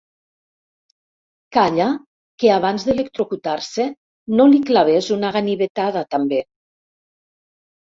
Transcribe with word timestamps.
Calla 1.57 1.85
que 2.43 2.49
abans 2.55 2.87
d'electrocutar-se 2.87 3.87
no 4.41 4.49
li 4.55 4.63
clavés 4.73 5.13
una 5.19 5.33
ganivetada, 5.39 6.05
també! 6.17 6.43